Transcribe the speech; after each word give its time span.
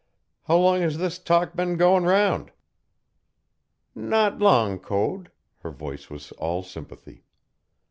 How 0.45 0.57
long 0.57 0.81
has 0.81 0.97
this 0.97 1.19
talk 1.19 1.55
been 1.55 1.77
going 1.77 2.05
round?" 2.05 2.51
"Not 3.93 4.39
long, 4.39 4.79
Code." 4.79 5.29
Her 5.59 5.69
voice 5.69 6.09
was 6.09 6.31
all 6.39 6.63
sympathy. 6.63 7.23